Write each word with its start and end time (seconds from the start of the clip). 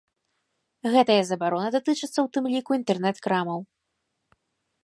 Гэтая 0.95 1.17
забарона 1.29 1.69
датычыцца 1.75 2.13
ў 2.13 2.25
тым 2.39 2.45
ліку 2.57 2.71
інтэрнэт-крамаў. 2.81 3.59